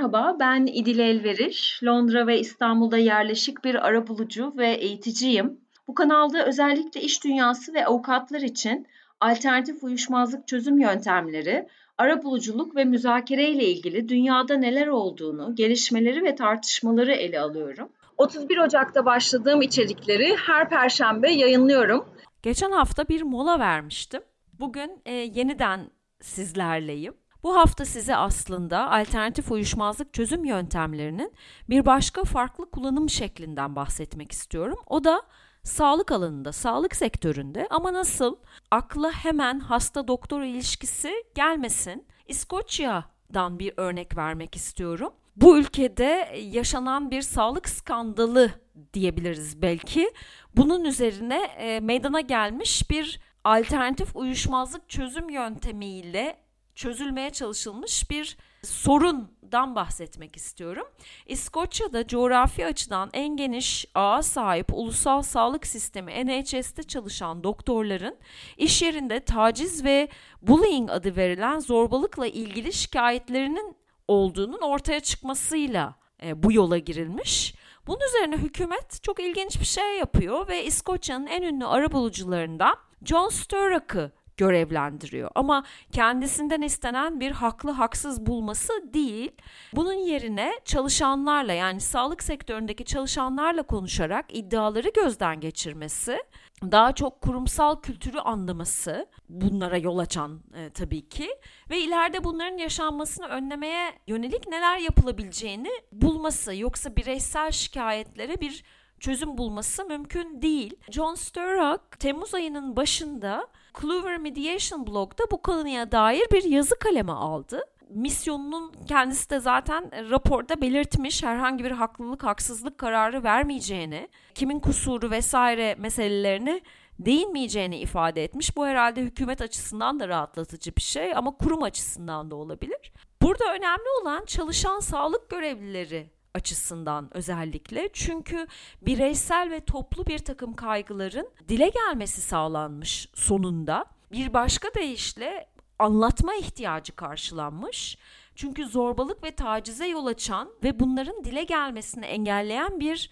Merhaba, 0.00 0.36
ben 0.40 0.66
İdil 0.66 0.98
Elveriş. 0.98 1.80
Londra 1.84 2.26
ve 2.26 2.40
İstanbul'da 2.40 2.98
yerleşik 2.98 3.64
bir 3.64 3.86
arabulucu 3.86 4.52
ve 4.56 4.68
eğiticiyim. 4.72 5.60
Bu 5.88 5.94
kanalda 5.94 6.46
özellikle 6.46 7.00
iş 7.00 7.24
dünyası 7.24 7.74
ve 7.74 7.86
avukatlar 7.86 8.40
için 8.40 8.86
alternatif 9.20 9.84
uyuşmazlık 9.84 10.48
çözüm 10.48 10.80
yöntemleri, 10.80 11.68
arabuluculuk 11.98 12.76
ve 12.76 12.84
müzakere 12.84 13.48
ile 13.48 13.64
ilgili 13.64 14.08
dünyada 14.08 14.56
neler 14.56 14.86
olduğunu, 14.86 15.54
gelişmeleri 15.54 16.24
ve 16.24 16.34
tartışmaları 16.34 17.12
ele 17.12 17.40
alıyorum. 17.40 17.88
31 18.18 18.58
Ocak'ta 18.58 19.04
başladığım 19.04 19.62
içerikleri 19.62 20.36
her 20.36 20.68
perşembe 20.68 21.32
yayınlıyorum. 21.32 22.08
Geçen 22.42 22.72
hafta 22.72 23.08
bir 23.08 23.22
mola 23.22 23.58
vermiştim. 23.58 24.22
Bugün 24.60 25.02
e, 25.06 25.12
yeniden 25.12 25.90
sizlerleyim. 26.20 27.14
Bu 27.42 27.56
hafta 27.56 27.84
size 27.84 28.16
aslında 28.16 28.90
alternatif 28.90 29.52
uyuşmazlık 29.52 30.14
çözüm 30.14 30.44
yöntemlerinin 30.44 31.32
bir 31.68 31.86
başka 31.86 32.24
farklı 32.24 32.70
kullanım 32.70 33.10
şeklinden 33.10 33.76
bahsetmek 33.76 34.32
istiyorum. 34.32 34.78
O 34.86 35.04
da 35.04 35.22
sağlık 35.62 36.12
alanında, 36.12 36.52
sağlık 36.52 36.96
sektöründe 36.96 37.66
ama 37.70 37.92
nasıl? 37.92 38.36
Akla 38.70 39.12
hemen 39.12 39.58
hasta 39.58 40.08
doktor 40.08 40.42
ilişkisi 40.42 41.12
gelmesin. 41.34 42.06
İskoçya'dan 42.26 43.58
bir 43.58 43.72
örnek 43.76 44.16
vermek 44.16 44.56
istiyorum. 44.56 45.12
Bu 45.36 45.58
ülkede 45.58 46.38
yaşanan 46.42 47.10
bir 47.10 47.22
sağlık 47.22 47.68
skandalı 47.68 48.50
diyebiliriz 48.94 49.62
belki. 49.62 50.12
Bunun 50.56 50.84
üzerine 50.84 51.42
e, 51.42 51.80
meydana 51.80 52.20
gelmiş 52.20 52.90
bir 52.90 53.20
alternatif 53.44 54.16
uyuşmazlık 54.16 54.88
çözüm 54.88 55.30
yöntemiyle 55.30 56.36
çözülmeye 56.80 57.30
çalışılmış 57.30 58.10
bir 58.10 58.36
sorundan 58.62 59.74
bahsetmek 59.74 60.36
istiyorum. 60.36 60.86
İskoçya'da 61.26 62.06
coğrafi 62.06 62.66
açıdan 62.66 63.10
en 63.12 63.36
geniş 63.36 63.86
ağa 63.94 64.22
sahip 64.22 64.66
ulusal 64.72 65.22
sağlık 65.22 65.66
sistemi 65.66 66.26
NHS'te 66.26 66.82
çalışan 66.82 67.44
doktorların 67.44 68.16
iş 68.56 68.82
yerinde 68.82 69.20
taciz 69.20 69.84
ve 69.84 70.08
bullying 70.42 70.90
adı 70.90 71.16
verilen 71.16 71.58
zorbalıkla 71.58 72.26
ilgili 72.26 72.72
şikayetlerinin 72.72 73.76
olduğunun 74.08 74.60
ortaya 74.60 75.00
çıkmasıyla 75.00 75.94
e, 76.22 76.42
bu 76.42 76.52
yola 76.52 76.78
girilmiş. 76.78 77.54
Bunun 77.86 78.00
üzerine 78.08 78.36
hükümet 78.36 79.02
çok 79.02 79.20
ilginç 79.20 79.60
bir 79.60 79.66
şey 79.66 79.98
yapıyor 79.98 80.48
ve 80.48 80.64
İskoçya'nın 80.64 81.26
en 81.26 81.42
ünlü 81.42 81.66
arabulucularından 81.66 82.76
John 83.04 83.28
Sturrock'ı 83.28 84.12
görevlendiriyor. 84.40 85.30
Ama 85.34 85.64
kendisinden 85.92 86.62
istenen 86.62 87.20
bir 87.20 87.30
haklı 87.30 87.70
haksız 87.70 88.26
bulması 88.26 88.72
değil. 88.94 89.32
Bunun 89.72 89.92
yerine 89.92 90.52
çalışanlarla 90.64 91.52
yani 91.52 91.80
sağlık 91.80 92.22
sektöründeki 92.22 92.84
çalışanlarla 92.84 93.62
konuşarak 93.62 94.26
iddiaları 94.28 94.88
gözden 94.94 95.40
geçirmesi, 95.40 96.18
daha 96.62 96.92
çok 96.94 97.20
kurumsal 97.20 97.80
kültürü 97.80 98.18
anlaması 98.18 99.06
bunlara 99.28 99.76
yol 99.76 99.98
açan 99.98 100.40
e, 100.54 100.70
tabii 100.70 101.08
ki 101.08 101.28
ve 101.70 101.78
ileride 101.78 102.24
bunların 102.24 102.58
yaşanmasını 102.58 103.26
önlemeye 103.26 103.92
yönelik 104.06 104.48
neler 104.48 104.78
yapılabileceğini 104.78 105.70
bulması 105.92 106.54
yoksa 106.54 106.96
bireysel 106.96 107.50
şikayetlere 107.50 108.40
bir 108.40 108.64
çözüm 109.00 109.38
bulması 109.38 109.84
mümkün 109.84 110.42
değil. 110.42 110.76
John 110.90 111.14
Sturrock 111.14 112.00
Temmuz 112.00 112.34
ayının 112.34 112.76
başında 112.76 113.48
Clover 113.80 114.18
Mediation 114.18 114.86
blogda 114.86 115.24
bu 115.30 115.42
konuya 115.42 115.92
dair 115.92 116.26
bir 116.32 116.42
yazı 116.42 116.78
kaleme 116.78 117.12
aldı. 117.12 117.62
Misyonunun 117.88 118.72
kendisi 118.88 119.30
de 119.30 119.40
zaten 119.40 120.10
raporda 120.10 120.60
belirtmiş 120.60 121.22
herhangi 121.22 121.64
bir 121.64 121.70
haklılık 121.70 122.24
haksızlık 122.24 122.78
kararı 122.78 123.24
vermeyeceğini, 123.24 124.08
kimin 124.34 124.60
kusuru 124.60 125.10
vesaire 125.10 125.74
meselelerini 125.78 126.62
değinmeyeceğini 126.98 127.78
ifade 127.78 128.24
etmiş. 128.24 128.56
Bu 128.56 128.66
herhalde 128.66 129.02
hükümet 129.02 129.40
açısından 129.40 130.00
da 130.00 130.08
rahatlatıcı 130.08 130.76
bir 130.76 130.82
şey 130.82 131.16
ama 131.16 131.36
kurum 131.36 131.62
açısından 131.62 132.30
da 132.30 132.36
olabilir. 132.36 132.92
Burada 133.22 133.44
önemli 133.54 133.88
olan 134.02 134.24
çalışan 134.24 134.80
sağlık 134.80 135.30
görevlileri 135.30 136.10
açısından 136.34 137.16
özellikle 137.16 137.90
çünkü 137.92 138.46
bireysel 138.82 139.50
ve 139.50 139.60
toplu 139.60 140.06
bir 140.06 140.18
takım 140.18 140.54
kaygıların 140.54 141.28
dile 141.48 141.68
gelmesi 141.68 142.20
sağlanmış 142.20 143.08
sonunda. 143.14 143.84
Bir 144.12 144.32
başka 144.32 144.74
deyişle 144.74 145.46
anlatma 145.78 146.34
ihtiyacı 146.34 146.96
karşılanmış. 146.96 147.98
Çünkü 148.34 148.66
zorbalık 148.66 149.24
ve 149.24 149.30
tacize 149.30 149.86
yol 149.86 150.06
açan 150.06 150.48
ve 150.64 150.80
bunların 150.80 151.24
dile 151.24 151.44
gelmesini 151.44 152.04
engelleyen 152.04 152.80
bir 152.80 153.10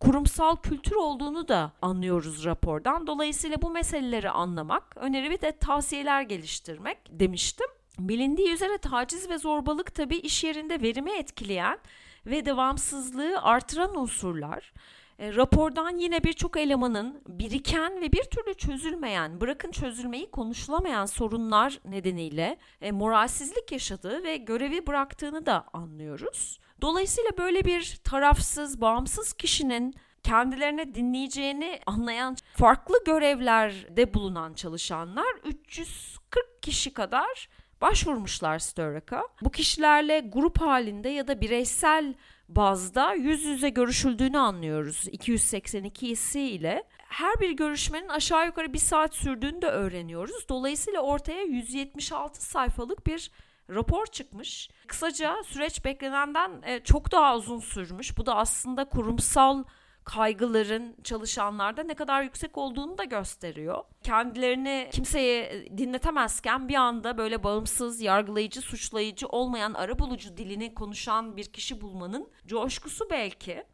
kurumsal 0.00 0.56
kültür 0.56 0.96
olduğunu 0.96 1.48
da 1.48 1.72
anlıyoruz 1.82 2.44
rapordan. 2.44 3.06
Dolayısıyla 3.06 3.62
bu 3.62 3.70
meseleleri 3.70 4.30
anlamak, 4.30 4.96
öneri 4.96 5.30
ve 5.30 5.42
de 5.42 5.52
tavsiyeler 5.52 6.22
geliştirmek 6.22 6.98
demiştim. 7.10 7.66
Bilindiği 7.98 8.52
üzere 8.52 8.78
taciz 8.78 9.28
ve 9.28 9.38
zorbalık 9.38 9.94
tabii 9.94 10.16
iş 10.16 10.44
yerinde 10.44 10.82
verimi 10.82 11.12
etkileyen 11.12 11.78
ve 12.26 12.46
devamsızlığı 12.46 13.42
artıran 13.42 13.96
unsurlar. 13.96 14.72
E, 15.18 15.34
rapordan 15.34 15.98
yine 15.98 16.24
birçok 16.24 16.56
elemanın 16.56 17.22
biriken 17.28 18.00
ve 18.00 18.12
bir 18.12 18.24
türlü 18.24 18.54
çözülmeyen, 18.54 19.40
bırakın 19.40 19.70
çözülmeyi 19.70 20.30
konuşulamayan 20.30 21.06
sorunlar 21.06 21.80
nedeniyle 21.84 22.56
e, 22.80 22.92
moralsizlik 22.92 23.72
yaşadığı 23.72 24.22
ve 24.22 24.36
görevi 24.36 24.86
bıraktığını 24.86 25.46
da 25.46 25.64
anlıyoruz. 25.72 26.58
Dolayısıyla 26.82 27.30
böyle 27.38 27.64
bir 27.64 27.96
tarafsız, 28.04 28.80
bağımsız 28.80 29.32
kişinin 29.32 29.94
kendilerine 30.22 30.94
dinleyeceğini 30.94 31.80
anlayan 31.86 32.36
farklı 32.56 33.04
görevlerde 33.06 34.14
bulunan 34.14 34.54
çalışanlar 34.54 35.26
340 35.44 36.62
kişi 36.62 36.94
kadar 36.94 37.48
başvurmuşlar 37.80 38.58
Sturrock'a. 38.58 39.22
Bu 39.42 39.50
kişilerle 39.50 40.20
grup 40.20 40.60
halinde 40.60 41.08
ya 41.08 41.28
da 41.28 41.40
bireysel 41.40 42.14
bazda 42.48 43.14
yüz 43.14 43.44
yüze 43.44 43.68
görüşüldüğünü 43.68 44.38
anlıyoruz 44.38 45.08
282'si 45.08 46.38
ile. 46.38 46.84
Her 46.96 47.40
bir 47.40 47.50
görüşmenin 47.50 48.08
aşağı 48.08 48.46
yukarı 48.46 48.72
bir 48.72 48.78
saat 48.78 49.14
sürdüğünü 49.14 49.62
de 49.62 49.66
öğreniyoruz. 49.66 50.48
Dolayısıyla 50.48 51.00
ortaya 51.00 51.42
176 51.42 52.44
sayfalık 52.44 53.06
bir 53.06 53.30
rapor 53.70 54.06
çıkmış. 54.06 54.70
Kısaca 54.86 55.36
süreç 55.46 55.84
beklenenden 55.84 56.62
e, 56.62 56.80
çok 56.80 57.12
daha 57.12 57.36
uzun 57.36 57.60
sürmüş. 57.60 58.18
Bu 58.18 58.26
da 58.26 58.36
aslında 58.36 58.84
kurumsal 58.84 59.64
kaygıların 60.06 60.96
çalışanlarda 61.04 61.82
ne 61.82 61.94
kadar 61.94 62.22
yüksek 62.22 62.58
olduğunu 62.58 62.98
da 62.98 63.04
gösteriyor. 63.04 63.84
Kendilerini 64.02 64.88
kimseye 64.92 65.66
dinletemezken 65.78 66.68
bir 66.68 66.74
anda 66.74 67.18
böyle 67.18 67.42
bağımsız, 67.42 68.00
yargılayıcı, 68.00 68.60
suçlayıcı 68.60 69.26
olmayan 69.28 69.74
arabulucu 69.74 70.36
dilini 70.36 70.74
konuşan 70.74 71.36
bir 71.36 71.44
kişi 71.44 71.80
bulmanın 71.80 72.30
coşkusu 72.46 73.10
belki. 73.10 73.64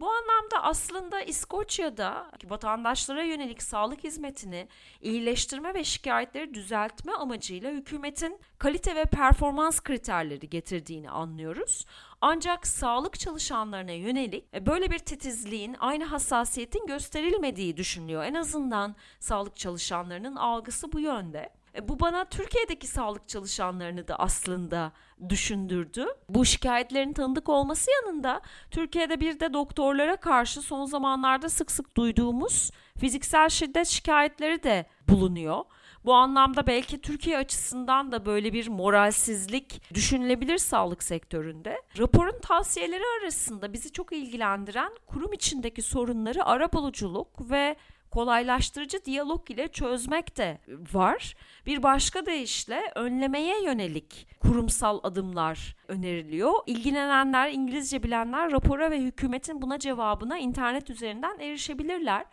Bu 0.00 0.10
anlamda 0.10 0.62
aslında 0.62 1.20
İskoçya'da 1.20 2.30
vatandaşlara 2.44 3.22
yönelik 3.22 3.62
sağlık 3.62 4.04
hizmetini 4.04 4.68
iyileştirme 5.00 5.74
ve 5.74 5.84
şikayetleri 5.84 6.54
düzeltme 6.54 7.12
amacıyla 7.12 7.70
hükümetin 7.70 8.40
kalite 8.58 8.96
ve 8.96 9.04
performans 9.04 9.80
kriterleri 9.80 10.50
getirdiğini 10.50 11.10
anlıyoruz. 11.10 11.86
Ancak 12.20 12.66
sağlık 12.66 13.18
çalışanlarına 13.18 13.92
yönelik 13.92 14.44
e, 14.54 14.66
böyle 14.66 14.90
bir 14.90 14.98
titizliğin, 14.98 15.76
aynı 15.78 16.04
hassasiyetin 16.04 16.86
gösterilmediği 16.86 17.76
düşünülüyor. 17.76 18.24
En 18.24 18.34
azından 18.34 18.96
sağlık 19.20 19.56
çalışanlarının 19.56 20.36
algısı 20.36 20.92
bu 20.92 21.00
yönde. 21.00 21.50
E, 21.76 21.88
bu 21.88 22.00
bana 22.00 22.24
Türkiye'deki 22.24 22.86
sağlık 22.86 23.28
çalışanlarını 23.28 24.08
da 24.08 24.16
aslında 24.16 24.92
düşündürdü. 25.28 26.06
Bu 26.28 26.44
şikayetlerin 26.44 27.12
tanıdık 27.12 27.48
olması 27.48 27.90
yanında 27.90 28.40
Türkiye'de 28.70 29.20
bir 29.20 29.40
de 29.40 29.52
doktorlara 29.52 30.16
karşı 30.16 30.62
son 30.62 30.84
zamanlarda 30.84 31.48
sık 31.48 31.70
sık 31.70 31.96
duyduğumuz 31.96 32.70
fiziksel 32.98 33.48
şiddet 33.48 33.86
şikayetleri 33.86 34.62
de 34.62 34.86
bulunuyor. 35.08 35.64
Bu 36.04 36.14
anlamda 36.14 36.66
belki 36.66 37.00
Türkiye 37.00 37.38
açısından 37.38 38.12
da 38.12 38.26
böyle 38.26 38.52
bir 38.52 38.68
moralsizlik 38.68 39.94
düşünülebilir 39.94 40.58
sağlık 40.58 41.02
sektöründe. 41.02 41.82
Raporun 41.98 42.40
tavsiyeleri 42.40 43.02
arasında 43.20 43.72
bizi 43.72 43.92
çok 43.92 44.12
ilgilendiren 44.12 44.92
kurum 45.06 45.32
içindeki 45.32 45.82
sorunları 45.82 46.44
arabuluculuk 46.44 47.50
ve 47.50 47.76
kolaylaştırıcı 48.14 49.04
diyalog 49.04 49.50
ile 49.50 49.68
çözmek 49.68 50.36
de 50.36 50.58
var. 50.92 51.34
Bir 51.66 51.82
başka 51.82 52.26
deyişle 52.26 52.92
önlemeye 52.94 53.64
yönelik 53.64 54.26
kurumsal 54.40 55.00
adımlar 55.02 55.76
öneriliyor. 55.88 56.52
İlgilenenler, 56.66 57.50
İngilizce 57.50 58.02
bilenler 58.02 58.52
rapora 58.52 58.90
ve 58.90 59.00
hükümetin 59.00 59.62
buna 59.62 59.78
cevabına 59.78 60.38
internet 60.38 60.90
üzerinden 60.90 61.38
erişebilirler. 61.38 62.24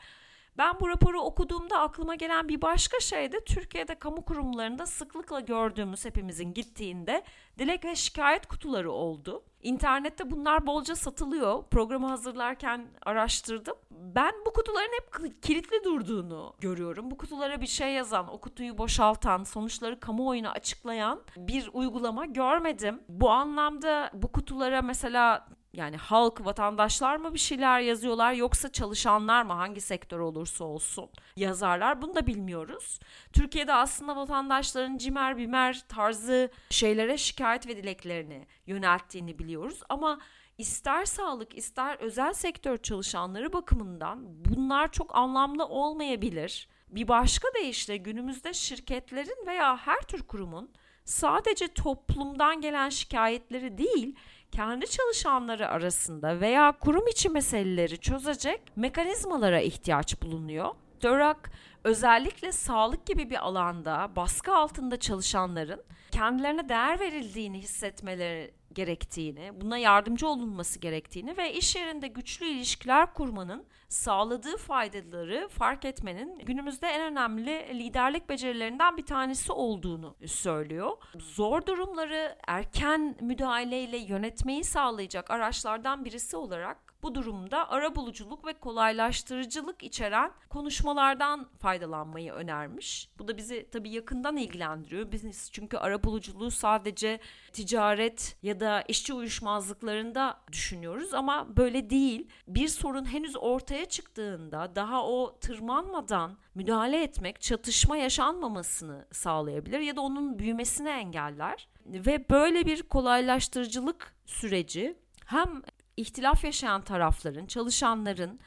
Ben 0.61 0.79
bu 0.79 0.89
raporu 0.89 1.21
okuduğumda 1.21 1.79
aklıma 1.79 2.15
gelen 2.15 2.47
bir 2.47 2.61
başka 2.61 2.99
şey 2.99 3.31
de 3.31 3.43
Türkiye'de 3.43 3.95
kamu 3.95 4.25
kurumlarında 4.25 4.85
sıklıkla 4.85 5.39
gördüğümüz 5.39 6.05
hepimizin 6.05 6.53
gittiğinde 6.53 7.23
dilek 7.59 7.85
ve 7.85 7.95
şikayet 7.95 8.47
kutuları 8.47 8.91
oldu. 8.91 9.43
İnternette 9.61 10.31
bunlar 10.31 10.67
bolca 10.67 10.95
satılıyor. 10.95 11.63
Programı 11.63 12.07
hazırlarken 12.07 12.87
araştırdım. 13.05 13.75
Ben 13.91 14.31
bu 14.45 14.53
kutuların 14.53 14.91
hep 14.93 15.41
kilitli 15.41 15.83
durduğunu 15.83 16.53
görüyorum. 16.59 17.11
Bu 17.11 17.17
kutulara 17.17 17.61
bir 17.61 17.67
şey 17.67 17.93
yazan, 17.93 18.33
o 18.33 18.37
kutuyu 18.37 18.77
boşaltan, 18.77 19.43
sonuçları 19.43 19.99
kamuoyuna 19.99 20.51
açıklayan 20.51 21.21
bir 21.37 21.69
uygulama 21.73 22.25
görmedim. 22.25 23.01
Bu 23.09 23.29
anlamda 23.29 24.09
bu 24.13 24.31
kutulara 24.31 24.81
mesela 24.81 25.47
yani 25.73 25.97
halk, 25.97 26.45
vatandaşlar 26.45 27.15
mı 27.15 27.33
bir 27.33 27.39
şeyler 27.39 27.79
yazıyorlar 27.79 28.33
yoksa 28.33 28.71
çalışanlar 28.71 29.43
mı 29.43 29.53
hangi 29.53 29.81
sektör 29.81 30.19
olursa 30.19 30.63
olsun 30.63 31.09
yazarlar 31.35 32.01
bunu 32.01 32.15
da 32.15 32.27
bilmiyoruz. 32.27 32.99
Türkiye'de 33.33 33.73
aslında 33.73 34.15
vatandaşların 34.15 34.97
cimer 34.97 35.37
bimer 35.37 35.83
tarzı 35.89 36.51
şeylere 36.69 37.17
şikayet 37.17 37.67
ve 37.67 37.77
dileklerini 37.77 38.47
yönelttiğini 38.65 39.39
biliyoruz 39.39 39.79
ama 39.89 40.19
ister 40.57 41.05
sağlık 41.05 41.57
ister 41.57 41.97
özel 41.99 42.33
sektör 42.33 42.77
çalışanları 42.77 43.53
bakımından 43.53 44.45
bunlar 44.45 44.91
çok 44.91 45.15
anlamlı 45.15 45.65
olmayabilir. 45.65 46.69
Bir 46.89 47.07
başka 47.07 47.47
deyişle 47.55 47.97
günümüzde 47.97 48.53
şirketlerin 48.53 49.47
veya 49.47 49.77
her 49.77 50.01
tür 50.01 50.23
kurumun 50.23 50.71
sadece 51.05 51.67
toplumdan 51.67 52.61
gelen 52.61 52.89
şikayetleri 52.89 53.77
değil, 53.77 54.15
kendi 54.51 54.87
çalışanları 54.89 55.67
arasında 55.69 56.39
veya 56.39 56.71
kurum 56.71 57.07
içi 57.07 57.29
meseleleri 57.29 57.97
çözecek 57.97 58.61
mekanizmalara 58.75 59.59
ihtiyaç 59.61 60.21
bulunuyor. 60.21 60.69
DÖRAK 61.03 61.51
özellikle 61.83 62.51
sağlık 62.51 63.05
gibi 63.05 63.29
bir 63.29 63.45
alanda 63.45 64.11
baskı 64.15 64.55
altında 64.55 64.99
çalışanların 64.99 65.83
kendilerine 66.11 66.69
değer 66.69 66.99
verildiğini 66.99 67.59
hissetmeleri 67.59 68.53
gerektiğini, 68.73 69.61
buna 69.61 69.77
yardımcı 69.77 70.27
olunması 70.27 70.79
gerektiğini 70.79 71.37
ve 71.37 71.53
iş 71.53 71.75
yerinde 71.75 72.07
güçlü 72.07 72.45
ilişkiler 72.45 73.13
kurmanın 73.13 73.65
sağladığı 73.89 74.57
faydaları 74.57 75.47
fark 75.47 75.85
etmenin 75.85 76.39
günümüzde 76.39 76.87
en 76.87 77.01
önemli 77.01 77.79
liderlik 77.79 78.29
becerilerinden 78.29 78.97
bir 78.97 79.05
tanesi 79.05 79.51
olduğunu 79.51 80.15
söylüyor. 80.25 80.91
Zor 81.17 81.65
durumları 81.65 82.37
erken 82.47 83.15
müdahaleyle 83.21 83.97
yönetmeyi 83.97 84.63
sağlayacak 84.63 85.31
araçlardan 85.31 86.05
birisi 86.05 86.37
olarak 86.37 86.90
bu 87.03 87.15
durumda 87.15 87.69
ara 87.69 87.95
buluculuk 87.95 88.45
ve 88.45 88.53
kolaylaştırıcılık 88.53 89.83
içeren 89.83 90.31
konuşmalardan 90.49 91.49
faydalanmayı 91.59 92.31
önermiş. 92.31 93.09
Bu 93.19 93.27
da 93.27 93.37
bizi 93.37 93.67
tabii 93.71 93.89
yakından 93.89 94.37
ilgilendiriyor. 94.37 95.11
Biz 95.11 95.51
çünkü 95.51 95.77
ara 95.77 96.03
buluculuğu 96.03 96.51
sadece 96.51 97.19
ticaret 97.53 98.37
ya 98.43 98.59
da 98.59 98.81
işçi 98.81 99.13
uyuşmazlıklarında 99.13 100.37
düşünüyoruz 100.51 101.13
ama 101.13 101.57
böyle 101.57 101.89
değil. 101.89 102.27
Bir 102.47 102.67
sorun 102.67 103.05
henüz 103.05 103.35
ortaya 103.37 103.85
çıktığında 103.85 104.75
daha 104.75 105.07
o 105.07 105.39
tırmanmadan 105.39 106.37
müdahale 106.55 107.03
etmek 107.03 107.41
çatışma 107.41 107.97
yaşanmamasını 107.97 109.05
sağlayabilir 109.11 109.79
ya 109.79 109.95
da 109.95 110.01
onun 110.01 110.39
büyümesini 110.39 110.89
engeller. 110.89 111.67
Ve 111.85 112.29
böyle 112.29 112.65
bir 112.65 112.83
kolaylaştırıcılık 112.83 114.15
süreci 114.25 114.97
hem 115.25 115.61
ihtilaf 115.97 116.43
yaşayan 116.43 116.81
tarafların, 116.81 117.45
çalışanların 117.45 118.39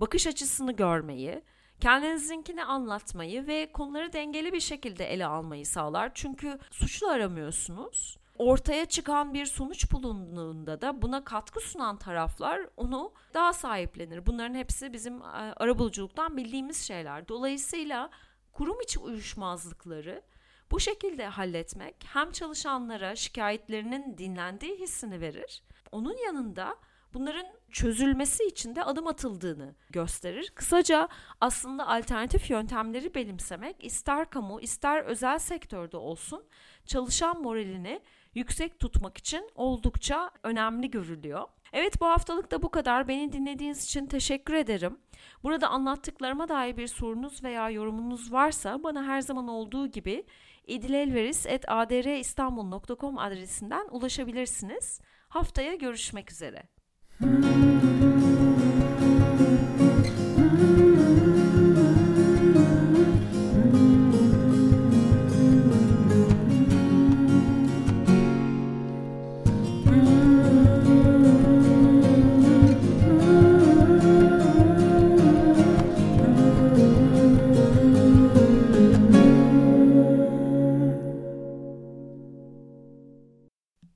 bakış 0.00 0.26
açısını 0.26 0.72
görmeyi, 0.72 1.42
kendinizinkini 1.80 2.64
anlatmayı 2.64 3.46
ve 3.46 3.72
konuları 3.72 4.12
dengeli 4.12 4.52
bir 4.52 4.60
şekilde 4.60 5.12
ele 5.12 5.26
almayı 5.26 5.66
sağlar. 5.66 6.10
Çünkü 6.14 6.58
suçlu 6.70 7.08
aramıyorsunuz. 7.08 8.18
Ortaya 8.38 8.86
çıkan 8.86 9.34
bir 9.34 9.46
sonuç 9.46 9.92
bulunduğunda 9.92 10.80
da 10.80 11.02
buna 11.02 11.24
katkı 11.24 11.60
sunan 11.60 11.98
taraflar 11.98 12.60
onu 12.76 13.12
daha 13.34 13.52
sahiplenir. 13.52 14.26
Bunların 14.26 14.54
hepsi 14.54 14.92
bizim 14.92 15.22
e, 15.22 15.26
arabuluculuktan 15.56 16.36
bildiğimiz 16.36 16.86
şeyler. 16.86 17.28
Dolayısıyla 17.28 18.10
kurum 18.52 18.80
içi 18.80 18.98
uyuşmazlıkları 18.98 20.22
bu 20.70 20.80
şekilde 20.80 21.26
halletmek 21.26 21.96
hem 22.12 22.32
çalışanlara 22.32 23.16
şikayetlerinin 23.16 24.18
dinlendiği 24.18 24.80
hissini 24.80 25.20
verir. 25.20 25.62
Onun 25.92 26.16
yanında 26.26 26.76
bunların 27.14 27.46
çözülmesi 27.70 28.44
için 28.44 28.76
de 28.76 28.84
adım 28.84 29.06
atıldığını 29.06 29.74
gösterir. 29.90 30.52
Kısaca 30.54 31.08
aslında 31.40 31.88
alternatif 31.88 32.50
yöntemleri 32.50 33.14
benimsemek 33.14 33.84
ister 33.84 34.30
kamu 34.30 34.60
ister 34.60 35.02
özel 35.02 35.38
sektörde 35.38 35.96
olsun 35.96 36.44
çalışan 36.86 37.42
moralini 37.42 38.00
yüksek 38.34 38.80
tutmak 38.80 39.18
için 39.18 39.50
oldukça 39.54 40.30
önemli 40.42 40.90
görülüyor. 40.90 41.48
Evet 41.72 42.00
bu 42.00 42.06
haftalık 42.06 42.50
da 42.50 42.62
bu 42.62 42.70
kadar. 42.70 43.08
Beni 43.08 43.32
dinlediğiniz 43.32 43.84
için 43.84 44.06
teşekkür 44.06 44.54
ederim. 44.54 44.98
Burada 45.42 45.68
anlattıklarıma 45.68 46.48
dair 46.48 46.76
bir 46.76 46.86
sorunuz 46.86 47.44
veya 47.44 47.70
yorumunuz 47.70 48.32
varsa 48.32 48.82
bana 48.82 49.04
her 49.04 49.20
zaman 49.20 49.48
olduğu 49.48 49.86
gibi 49.86 50.24
idilelveris.adristanbul.com 50.66 53.18
adresinden 53.18 53.88
ulaşabilirsiniz. 53.90 55.00
Haftaya 55.28 55.74
görüşmek 55.74 56.32
üzere. 56.32 56.71
Mm-hmm. 57.20 57.61